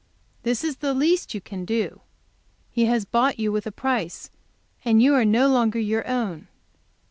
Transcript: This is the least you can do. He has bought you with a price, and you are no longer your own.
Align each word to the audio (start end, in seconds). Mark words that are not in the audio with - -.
This 0.41 0.63
is 0.63 0.77
the 0.77 0.95
least 0.95 1.35
you 1.35 1.41
can 1.41 1.63
do. 1.63 2.01
He 2.71 2.85
has 2.85 3.05
bought 3.05 3.37
you 3.37 3.51
with 3.51 3.67
a 3.67 3.71
price, 3.71 4.31
and 4.83 4.99
you 4.99 5.13
are 5.13 5.25
no 5.25 5.47
longer 5.47 5.77
your 5.77 6.07
own. 6.07 6.47